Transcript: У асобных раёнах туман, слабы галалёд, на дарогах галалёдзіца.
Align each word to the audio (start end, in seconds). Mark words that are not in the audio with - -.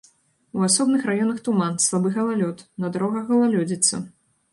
У 0.59 0.63
асобных 0.67 1.03
раёнах 1.09 1.41
туман, 1.47 1.75
слабы 1.87 2.13
галалёд, 2.15 2.63
на 2.85 2.91
дарогах 2.97 3.29
галалёдзіца. 3.33 4.01